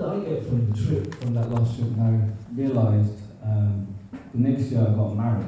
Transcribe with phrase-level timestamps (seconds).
[0.00, 1.88] did I get from the trip, from that last trip?
[1.88, 3.86] And I realised um,
[4.32, 5.44] the next year I got married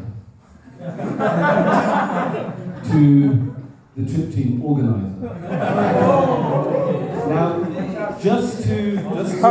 [2.92, 3.56] to
[3.96, 5.08] the trip team organizer.
[7.28, 7.64] now,
[8.20, 9.40] just to just to,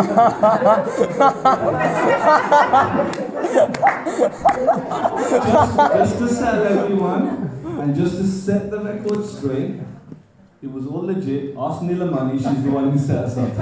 [5.31, 7.49] just, just to set everyone
[7.79, 9.79] and just to set the record straight,
[10.61, 11.55] it was all legit.
[11.57, 13.55] Ask Nila Money, she's the one who set us up.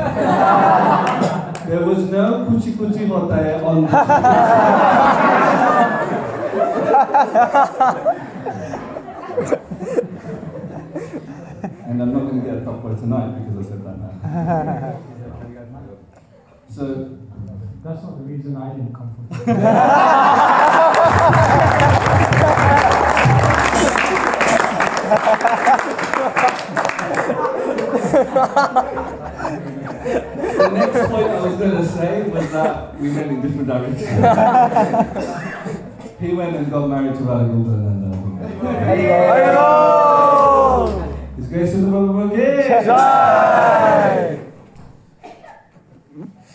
[1.65, 3.85] there was no kuchi kuchi hota on
[11.89, 14.11] And I'm not going to get a top boy tonight because I said that now.
[16.69, 17.17] so
[17.81, 19.29] That's not the reason I didn't come from.
[30.59, 34.09] the next point I was going to say was that we went in different directions.
[36.19, 38.19] he went and got married to Radha Goulden and uh,
[41.37, 42.29] His Grace of the Bible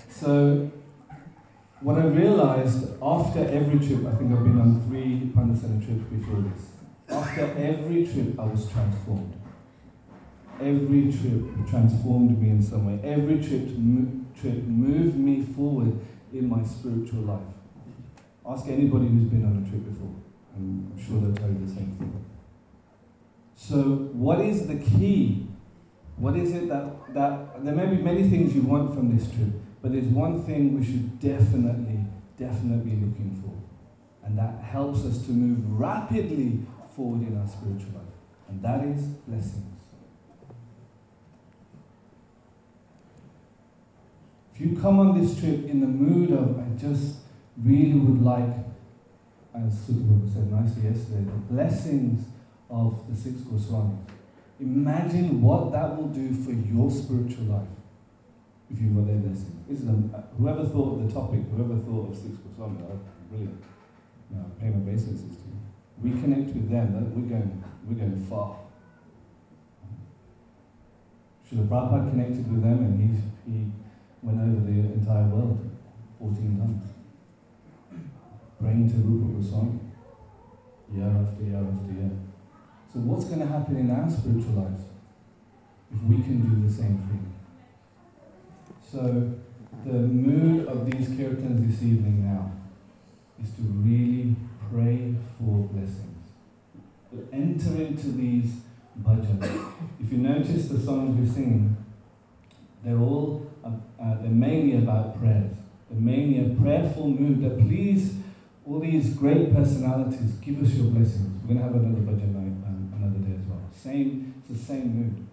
[0.09, 0.71] So,
[1.81, 6.41] what I realized after every trip, I think I've been on three Panda trips before
[6.43, 6.71] this.
[7.11, 9.35] After every trip, I was transformed.
[10.61, 13.01] Every trip transformed me in some way.
[13.09, 13.67] Every trip,
[14.41, 16.01] trip moved me forward
[16.33, 17.43] in my spiritual life.
[18.47, 20.15] Ask anybody who's been on a trip before,
[20.55, 22.25] I'm sure they'll tell you the same thing.
[23.55, 23.83] So,
[24.13, 25.47] what is the key?
[26.17, 29.49] What is it that, that there may be many things you want from this trip,
[29.83, 32.05] but there's one thing we should definitely,
[32.39, 36.61] definitely be looking for, and that helps us to move rapidly
[36.95, 38.15] forward in our spiritual life,
[38.49, 39.74] and that is blessings.
[44.55, 47.17] If you come on this trip in the mood of, I just
[47.61, 48.55] really would like,
[49.55, 52.27] as Sutta said nicely yesterday, the blessings
[52.71, 53.99] of the six Goswamis.
[54.61, 57.69] Imagine what that will do for your spiritual life
[58.71, 59.65] if you were their blessing.
[59.69, 59.79] It?
[60.39, 62.99] Whoever thought of the topic, whoever thought of six Goswamis,
[63.29, 63.65] brilliant.
[64.31, 65.59] You know, pay my obeisances to you.
[66.01, 68.59] We connect with them, we're going, we're going far.
[71.51, 73.01] Srila Prabhupada connected with them and
[73.47, 73.67] he, he
[74.25, 75.71] went over the entire world
[76.19, 76.85] 14 times.
[78.59, 79.81] Praying to Rupa Goswami
[80.93, 82.11] year after year after year.
[82.91, 84.85] So what's going to happen in our spiritual lives
[85.93, 87.35] if we can do the same thing?
[88.81, 89.35] So
[89.85, 92.53] the mood of these kirtans this evening now
[93.43, 94.37] is to really
[94.71, 96.31] pray for blessings.
[97.11, 98.63] To enter into these
[99.03, 99.75] bhajans.
[100.01, 101.77] If you notice the songs we're singing,
[102.83, 105.57] they're all uh, they're mainly about prayers.
[105.91, 108.15] They're mainly a prayerful mood that please
[108.67, 111.43] all these great personalities give us your blessings.
[111.43, 113.61] We're going to have another bhajan night um, another day as well.
[113.75, 115.27] Same, it's the same mood.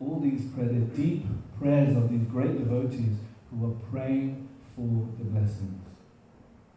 [0.00, 1.26] All these prayers, the deep
[1.60, 3.16] prayers of these great devotees
[3.50, 5.82] who are praying for the blessings.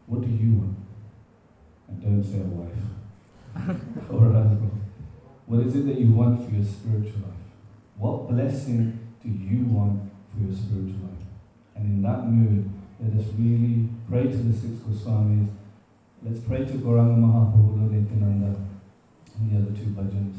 [0.08, 0.78] What do you want?
[1.88, 3.80] And don't say a wife
[4.10, 4.82] or a husband.
[5.46, 7.46] What is it that you want for your spiritual life?
[7.98, 11.26] What blessing do you want for your spiritual life?
[11.76, 12.70] And in that mood,
[13.00, 15.50] let us really pray to the six Goswamis.
[16.24, 18.56] Let's pray to Gauranga Mahaprabhu, Lord Nityananda,
[19.38, 20.38] and the other two bhajans,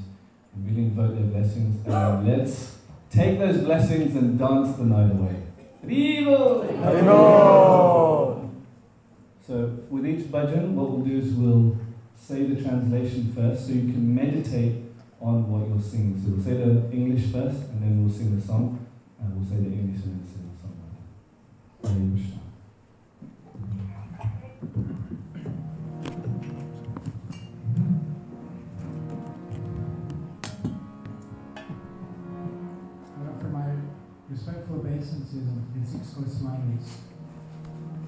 [0.54, 1.86] and really invoke their blessings.
[1.86, 2.76] And let's
[3.10, 5.42] take those blessings and dance the night away.
[6.82, 8.50] Haribol!
[9.46, 11.76] So, with each bhajan, what we'll do is we'll
[12.16, 14.82] say the translation first so you can meditate
[15.20, 16.20] on what you're singing.
[16.20, 18.75] So, we'll say the English first, and then we'll sing the song,
[19.21, 19.97] and we'll say the English.
[21.82, 22.41] Hare Krishna.
[33.53, 33.71] My
[34.28, 36.86] respectful obeisances of the six Goswamis.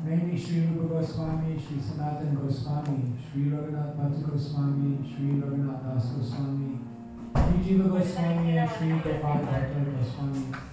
[0.05, 6.79] Namely Sri Rupa Goswami, Sri Sanatan Goswami, Sri Raghunath Bhatta Goswami, Sri Raghunath Das Goswami,
[7.35, 10.68] Sri Jiva Goswami, and Sri Gopal Bhatta Goswami.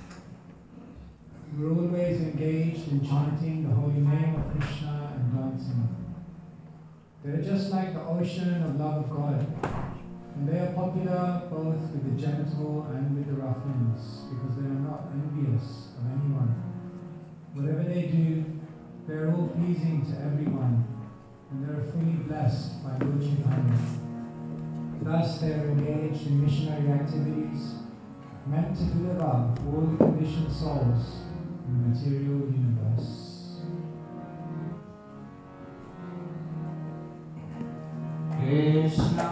[1.54, 5.88] We're always engaged in chanting the holy name of Krishna and dancing.
[7.24, 9.48] They're just like the ocean of love of God.
[10.36, 14.84] And they are popular both with the gentle and with the ruffians because they are
[14.84, 16.52] not envious of anyone.
[17.54, 18.44] Whatever they do,
[19.08, 20.86] they are all pleasing to everyone
[21.52, 23.80] and they are fully blessed by Lord Chaitanya.
[25.04, 27.76] Thus, they are engaged in missionary activities
[28.48, 31.25] meant to deliver all conditioned souls
[31.68, 33.62] material universe.
[38.32, 39.30] Krishna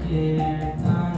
[0.00, 1.17] Kirtana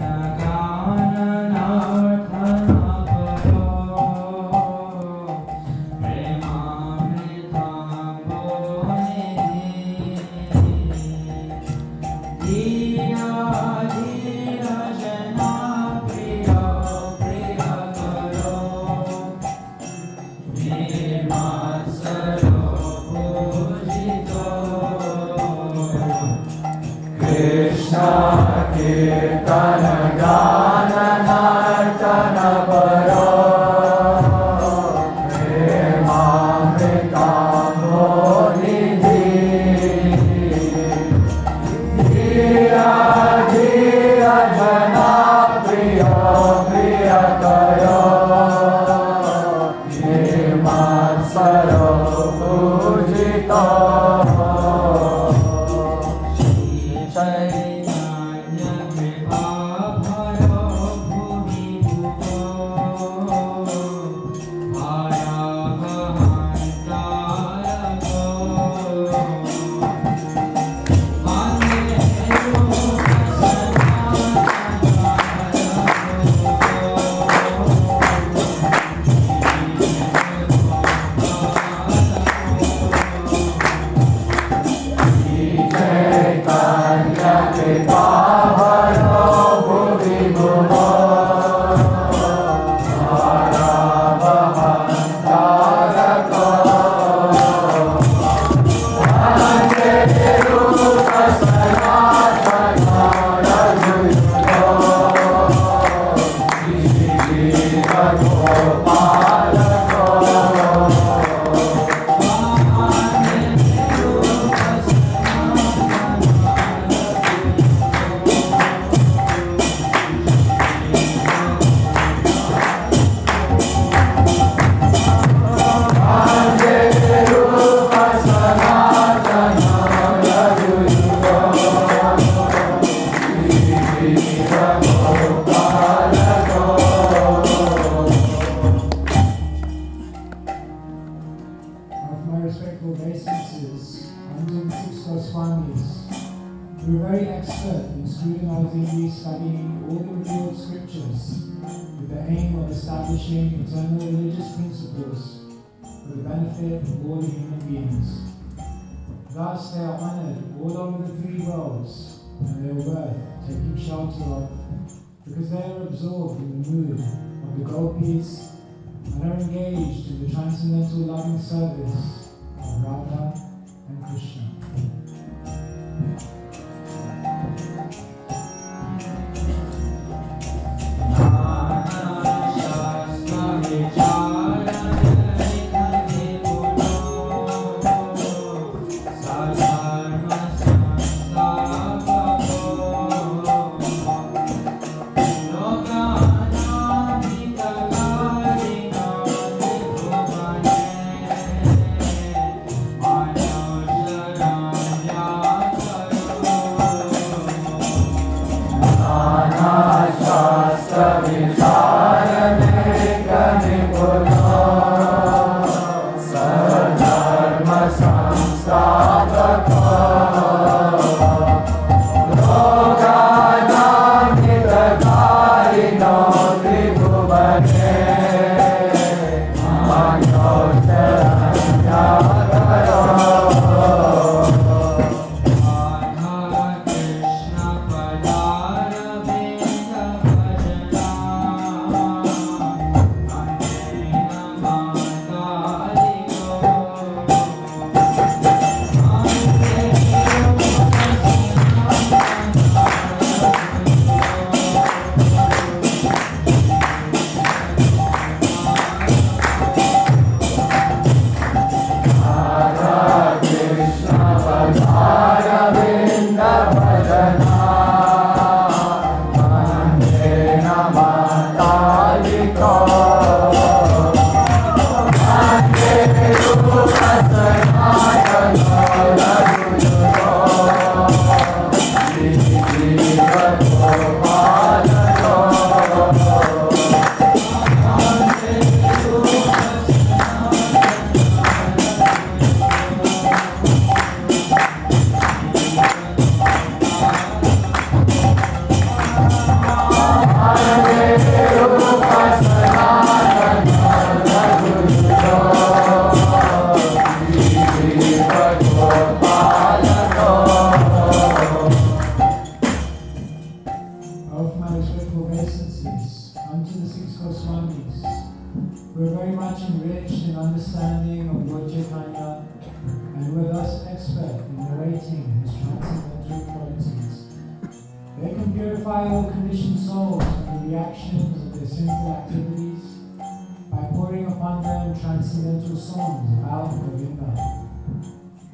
[335.30, 337.68] transcendental songs about Govinda.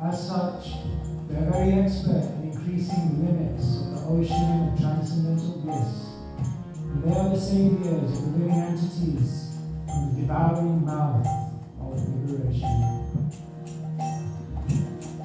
[0.03, 0.75] As such,
[1.27, 5.93] they are very expert in increasing the limits of the ocean of transcendental bliss.
[6.77, 9.57] And they are the saviors of the living entities
[9.87, 11.27] from the devouring mouth
[11.81, 12.77] of liberation.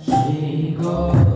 [0.05, 1.31] Shri Gauranga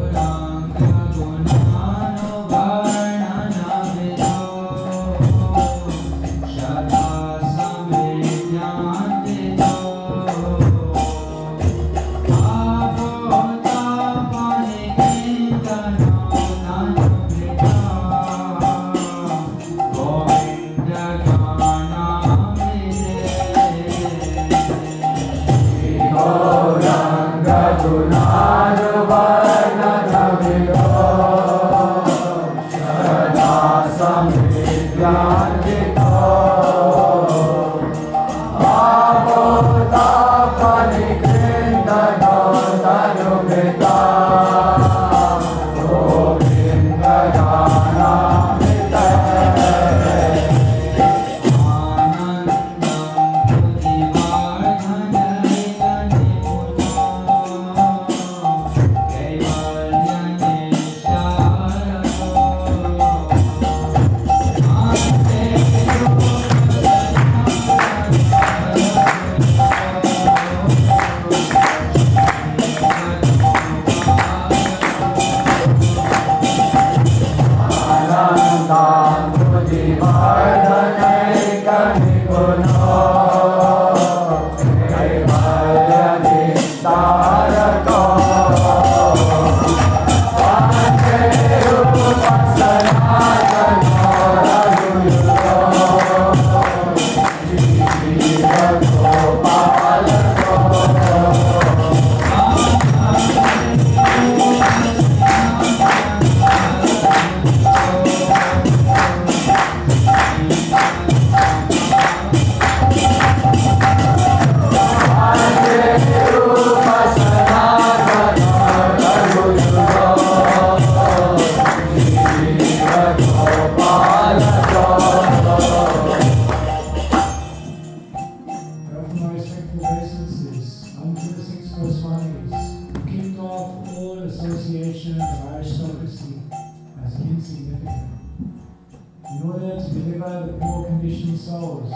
[140.66, 141.92] poor conditioned souls,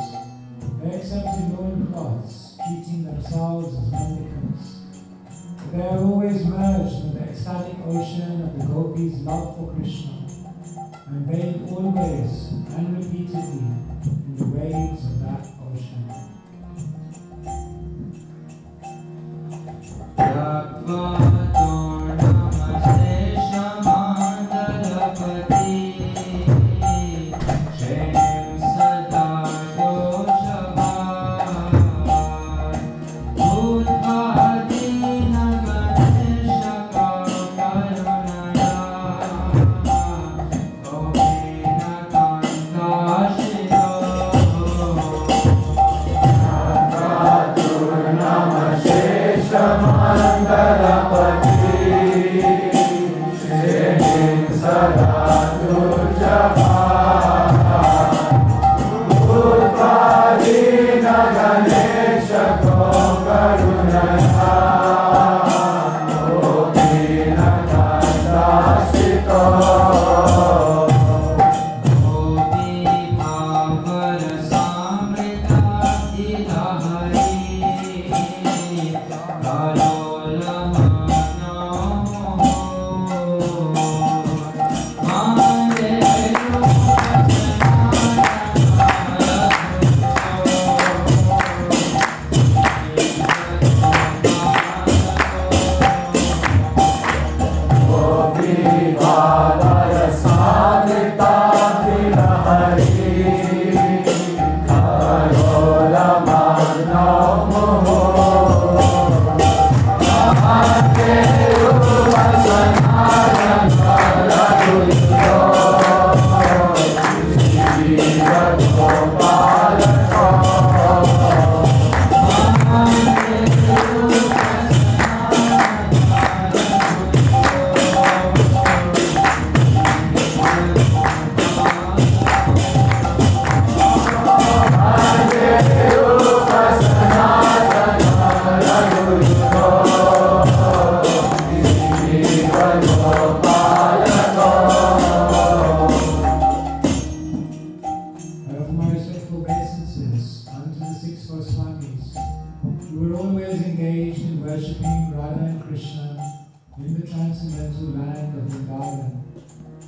[0.82, 4.76] they accept the accepted loincloths, treating themselves as mendicants.
[5.72, 10.28] They are always merged in the ecstatic ocean of the gopis' love for Krishna,
[11.08, 13.66] and bathe always and repeatedly
[14.28, 16.06] in the waves of that ocean.
[20.18, 21.29] Shri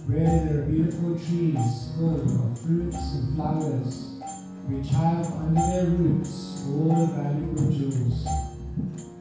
[0.08, 4.20] where there are beautiful trees full of fruits and flowers,
[4.68, 8.26] which have under their roots all the valuable jewels.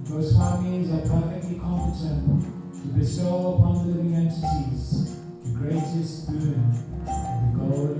[0.05, 2.43] Goswamis are perfectly competent
[2.75, 6.73] to bestow upon the living entities the greatest boon
[7.07, 8.00] of the gold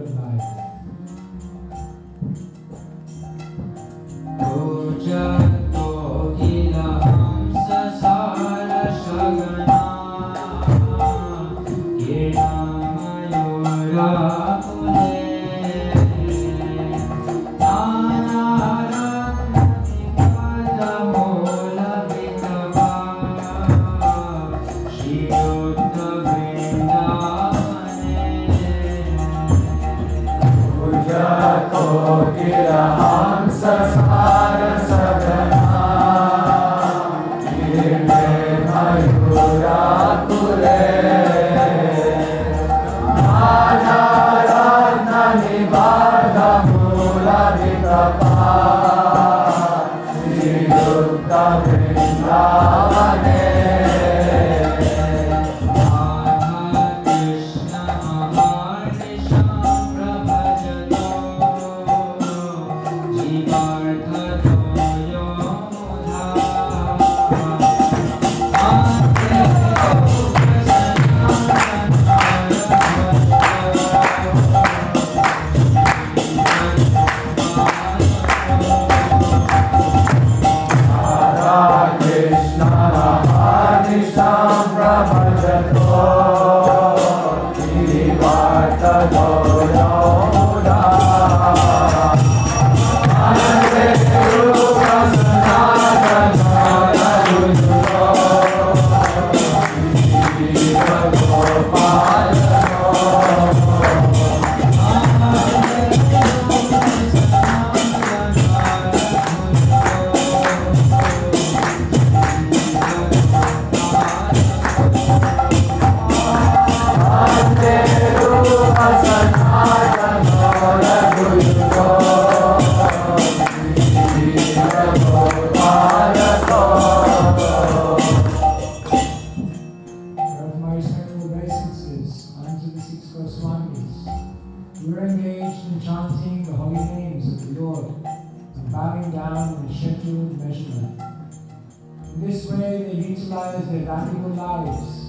[143.69, 145.01] their valuable lives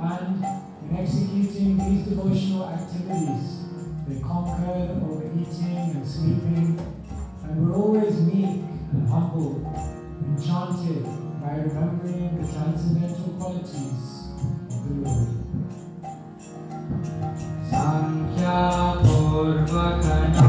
[0.00, 0.44] and
[0.90, 3.64] in executing these devotional activities,
[4.06, 6.78] they conquered overeating and sleeping
[7.42, 9.52] and were always meek and humble,
[10.24, 11.04] enchanted
[11.40, 14.30] by remembering the transcendental qualities
[14.70, 15.28] of the Lord.
[17.68, 20.45] Sankhya Purvakana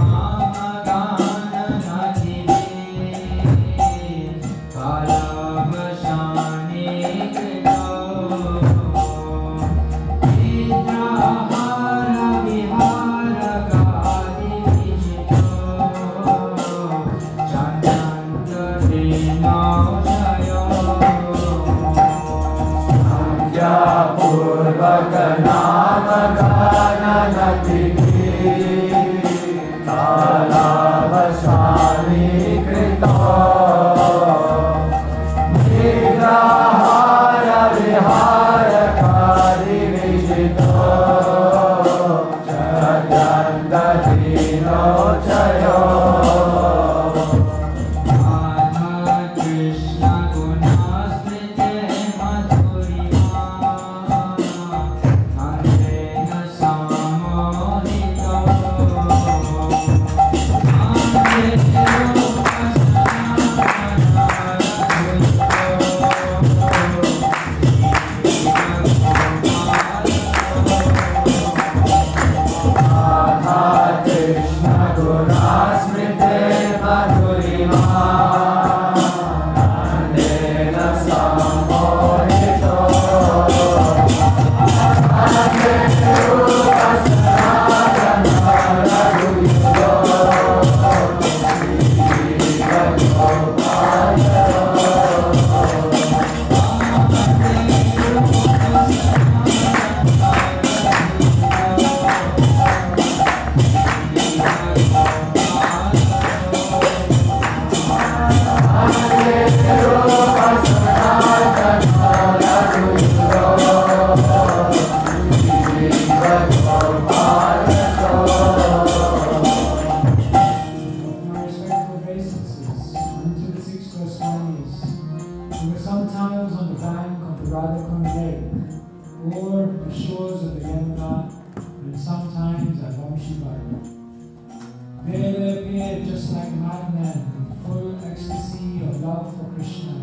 [139.07, 139.95] love for Krishna,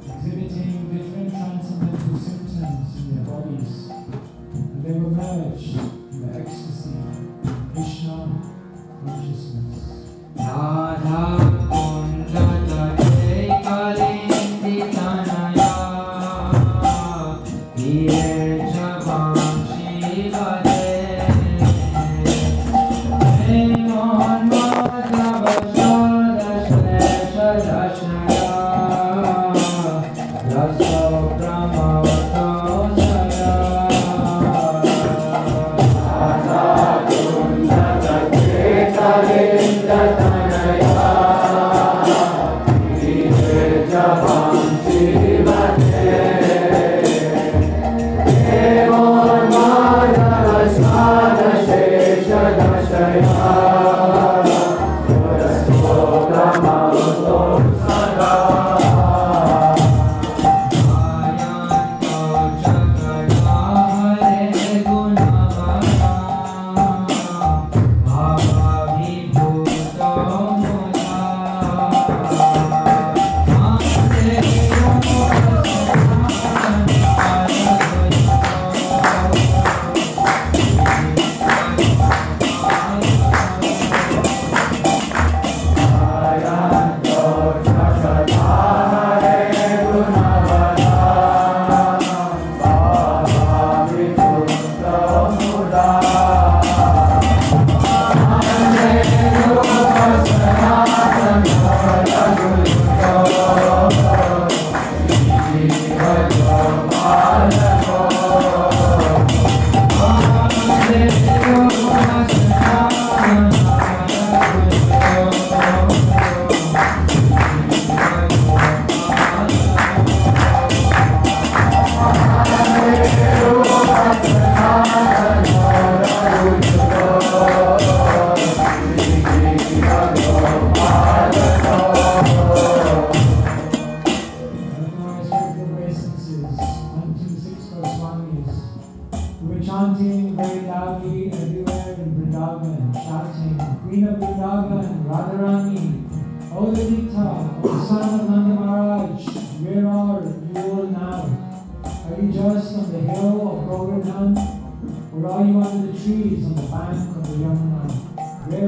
[0.00, 3.90] exhibiting different transcendental symptoms in their bodies.
[4.54, 5.74] And they were merged
[6.12, 6.94] in the ecstasy
[7.44, 8.40] of Krishna
[9.04, 10.06] consciousness.
[10.38, 10.81] Ah.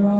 [0.05, 0.19] ไร่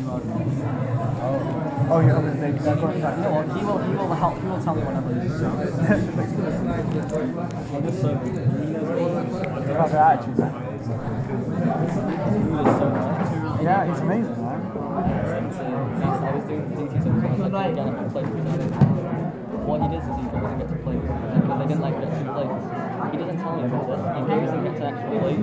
[0.00, 1.88] Oh.
[1.90, 2.64] oh, yeah, okay, thanks.
[2.64, 3.50] Go You know what?
[3.50, 3.78] He will.
[3.78, 4.38] He will help.
[4.38, 5.34] He will tell me whenever he's
[9.70, 10.54] About the attitude, man.
[13.60, 14.60] Yeah, he's amazing, man.
[19.66, 22.24] What he does is he doesn't get to play because they didn't like get to
[22.32, 22.48] play.
[23.10, 23.98] He doesn't tell me about it.
[24.14, 25.34] He doesn't get to actually play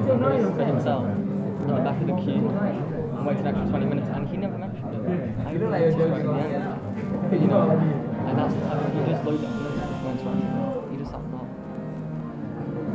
[0.55, 4.33] for himself in the back of the queue and wait an extra 20 minutes, and
[4.33, 5.05] he never mentioned it.
[5.45, 6.25] I feel like you're joking.
[6.25, 10.89] You know, and that's I mean, he just loads up and just went right.
[10.89, 11.45] He just sat down.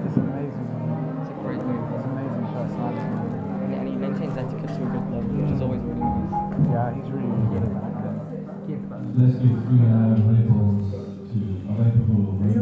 [0.07, 0.66] It's amazing.
[1.23, 1.87] It's a great move.
[1.95, 3.07] It's amazing personality.
[3.62, 6.35] And, and he maintains etiquette to a good level, which is always really nice.
[6.66, 7.95] Yeah, he's really, good at that.
[9.14, 10.83] Let's give three half labels
[11.31, 11.38] to
[11.71, 12.38] Aleppo.
[12.43, 12.59] Thank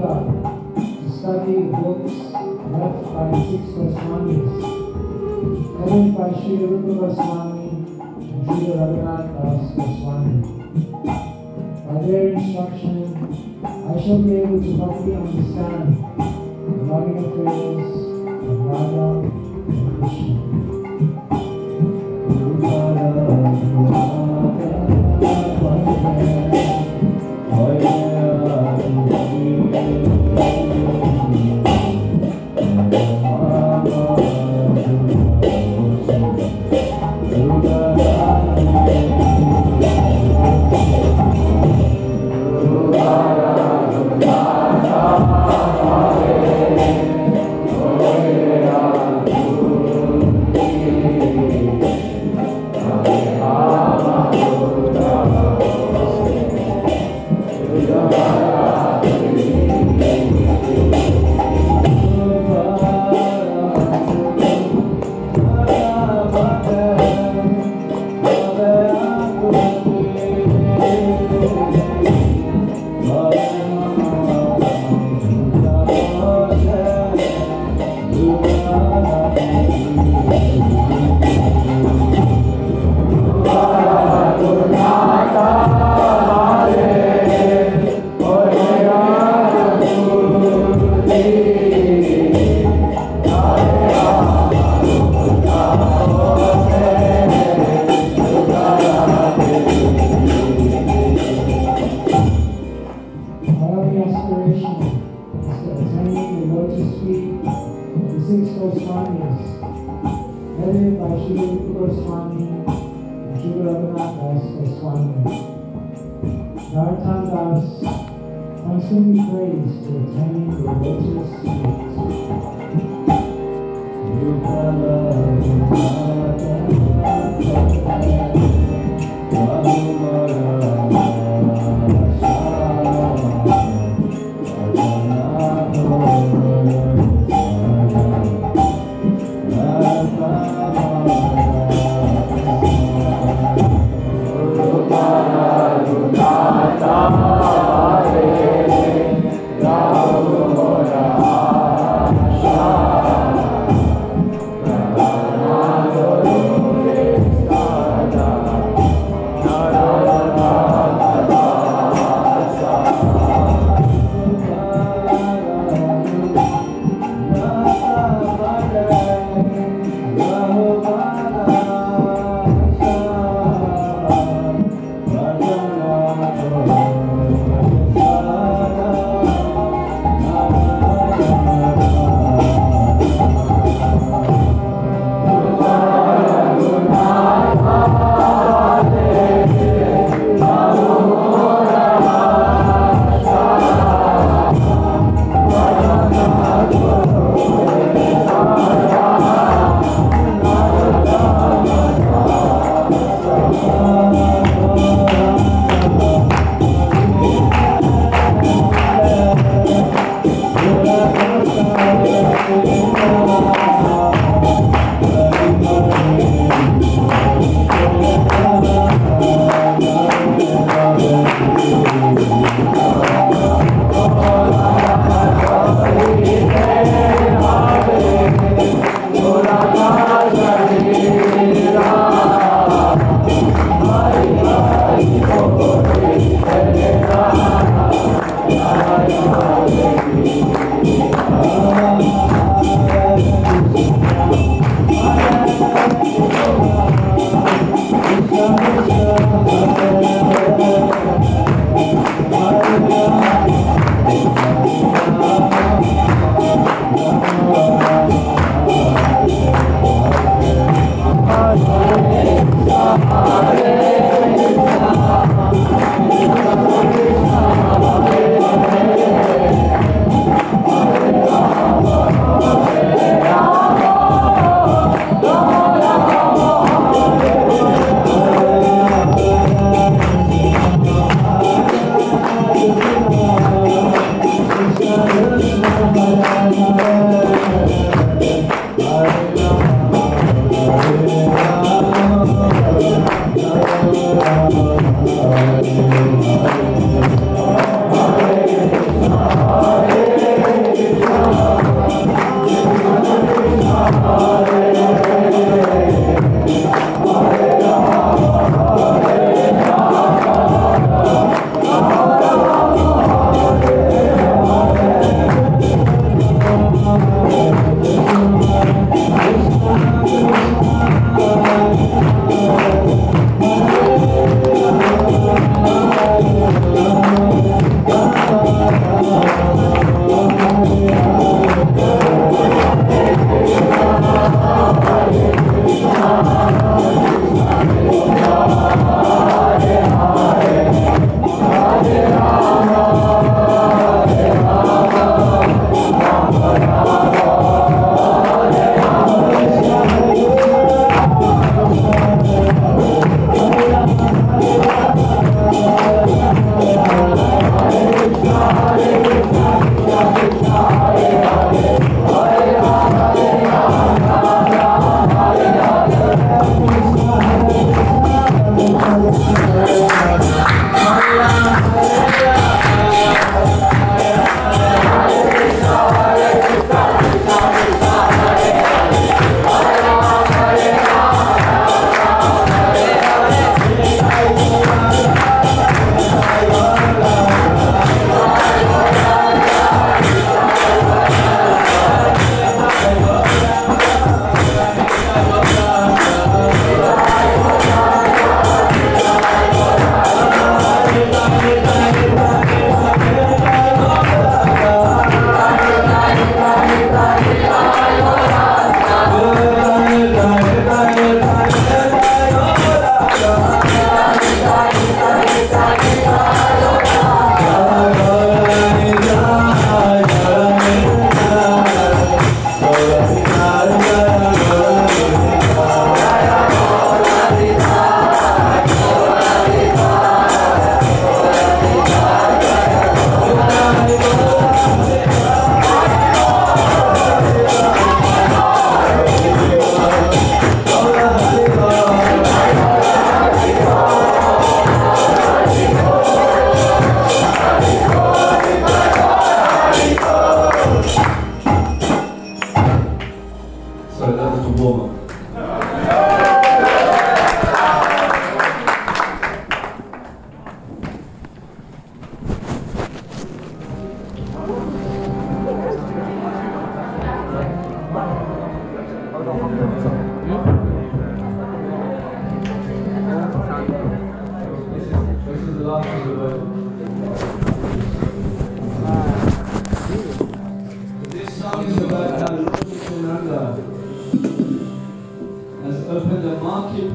[0.00, 2.12] Anachipika to study the books
[2.72, 4.50] left by six Goswamis,
[5.78, 10.36] headed by Sri Rupa Goswami and Sri Raghunath Das Goswami.
[11.86, 12.96] By their instruction,
[13.64, 15.88] I shall be able to properly understand
[16.66, 17.90] the loving affairs
[18.48, 19.06] of Radha
[19.68, 20.69] and Krishna.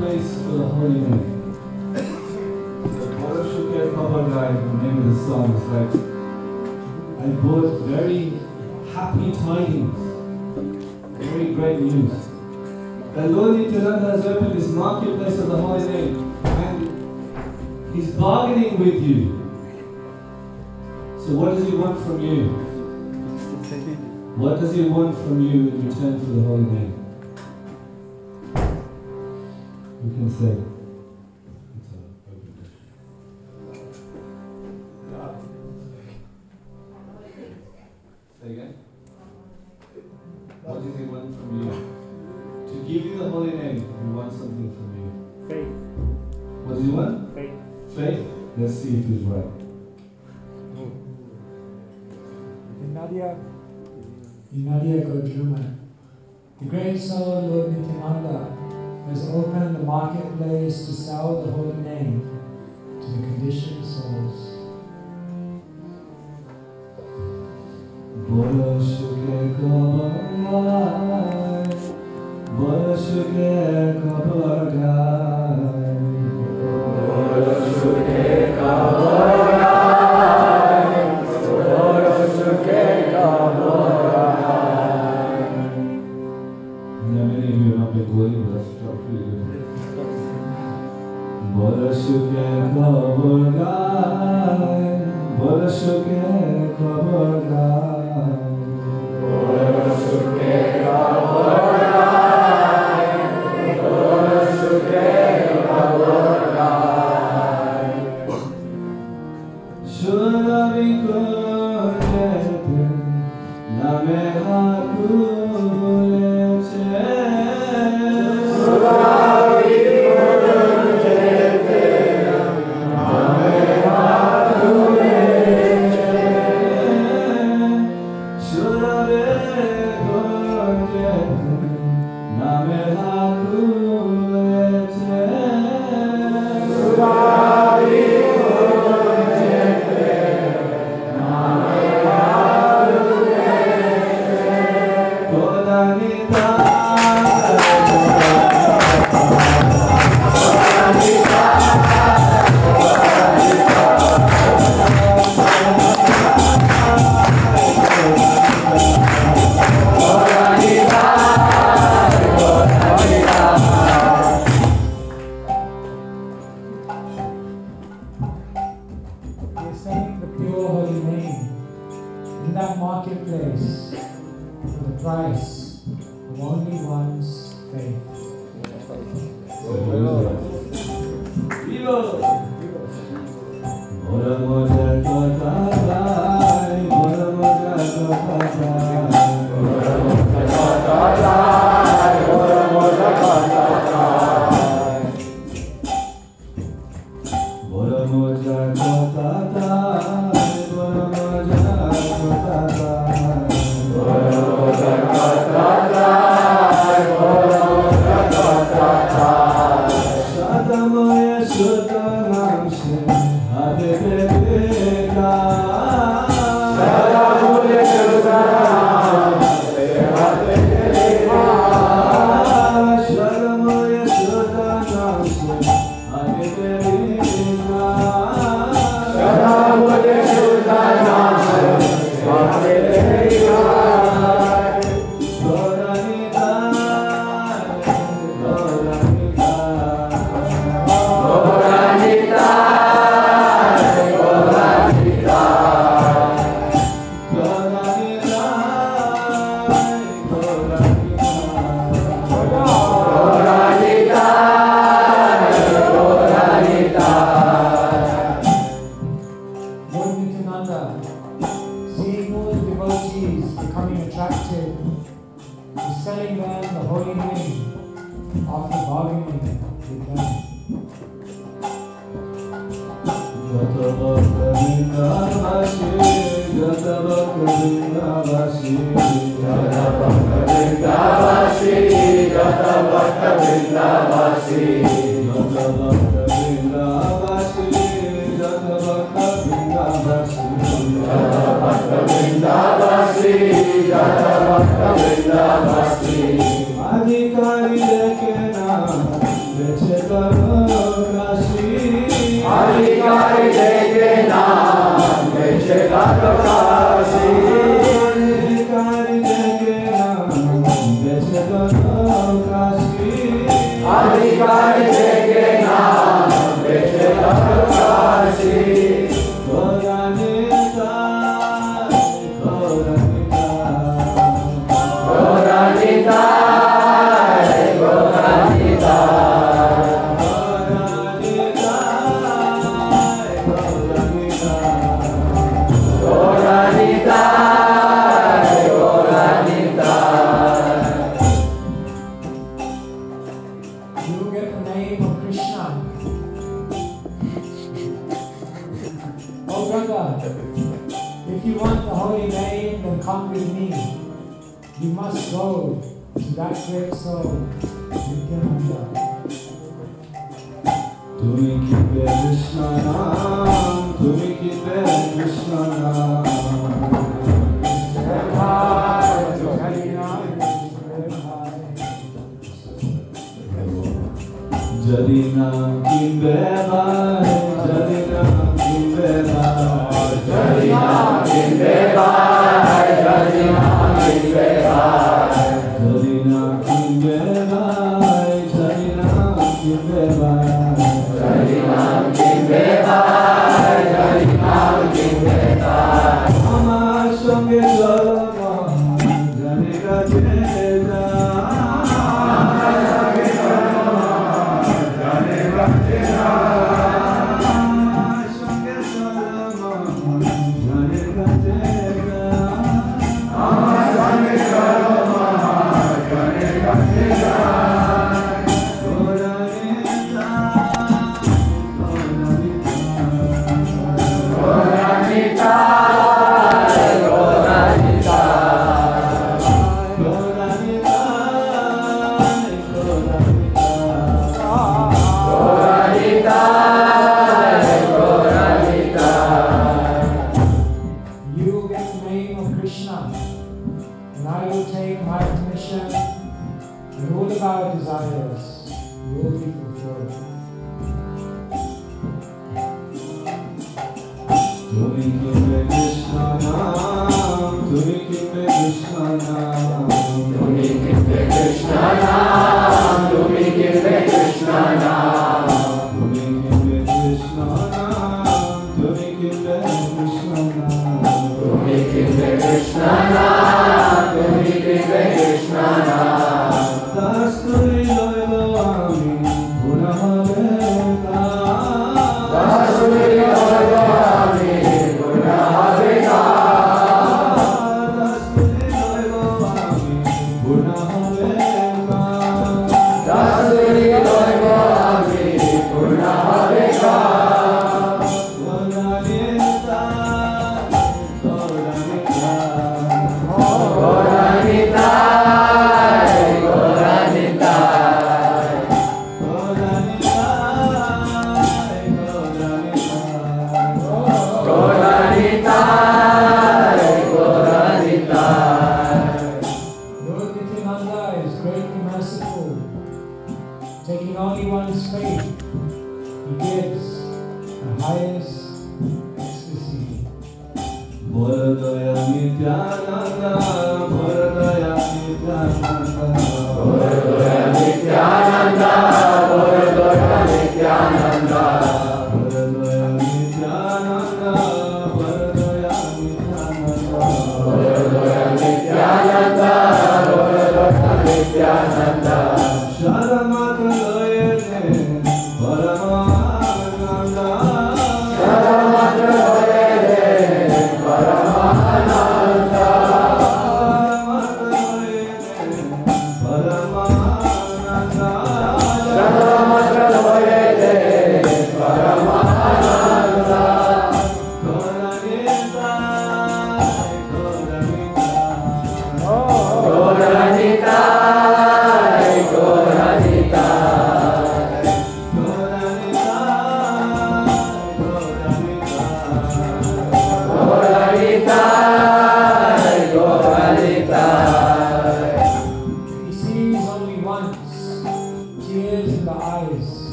[0.00, 1.52] For the holy name.
[1.92, 5.92] The should So Boroshuke Kabagai, the name of the song, is like
[7.20, 8.32] I brought very
[8.94, 10.00] happy tidings,
[11.20, 12.12] very great news.
[13.14, 19.02] The Lord Nityananda has opened this marketplace of the holy name and He's bargaining with
[19.02, 19.36] you.
[21.18, 22.48] So what does He want from you?
[24.38, 26.99] What does He want from you in return for the holy name?
[30.02, 30.56] You can say.
[31.76, 32.80] It's an open question.
[38.40, 38.72] Say again.
[40.62, 41.68] What does He want from you?
[42.66, 45.08] To give you the holy name, He wants something from you.
[45.46, 45.68] Faith.
[46.64, 47.34] What does He want?
[47.34, 47.52] Faith.
[47.94, 48.24] Faith.
[48.56, 49.44] Let's see if He's right.
[52.80, 53.36] In Nadia,
[54.50, 55.76] In Nadia Godruma,
[56.58, 58.59] the great soul Lord Nityananda
[59.10, 62.22] has opened the marketplace to sell the holy name
[63.00, 64.38] to the conditioned souls.
[68.28, 70.70] Boroshuke kabagai,
[72.54, 73.52] boroshuke
[74.00, 75.29] kabagai.